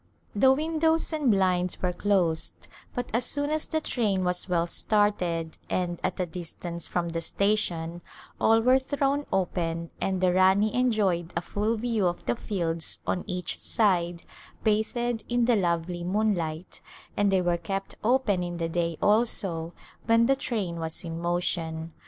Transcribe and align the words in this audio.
The 0.35 0.51
windows 0.51 1.13
and 1.13 1.29
blinds 1.29 1.79
were 1.79 1.93
closed 1.93 2.67
but 2.95 3.11
as 3.13 3.23
soon 3.23 3.51
[•80] 3.51 3.53
A 3.53 3.53
Summer 3.53 3.53
Resort 3.53 3.55
as 3.63 3.67
the 3.67 3.81
train 3.81 4.23
was 4.23 4.49
well 4.49 4.65
started 4.65 5.57
and 5.69 5.99
at 6.03 6.19
a 6.19 6.25
distance 6.25 6.87
from 6.87 7.09
the 7.09 7.21
station 7.21 8.01
all 8.39 8.61
were 8.61 8.79
thrown 8.79 9.27
open 9.31 9.91
and 10.01 10.19
the 10.19 10.33
Rani 10.33 10.73
en 10.73 10.91
joyed 10.91 11.31
a 11.35 11.41
full 11.43 11.77
view 11.77 12.07
of 12.07 12.25
the 12.25 12.35
fields 12.35 12.97
on 13.05 13.23
each 13.27 13.59
side 13.61 14.23
bathed 14.63 15.23
in 15.29 15.45
the 15.45 15.55
lovely 15.55 16.03
moonlight, 16.03 16.81
and 17.15 17.31
they 17.31 17.43
were 17.43 17.57
kept 17.57 17.93
open 18.03 18.41
in 18.41 18.57
the 18.57 18.69
day 18.69 18.97
also 19.03 19.71
when 20.07 20.25
the 20.25 20.35
train 20.35 20.79
was 20.79 21.03
in 21.03 21.21
motion. 21.21 21.93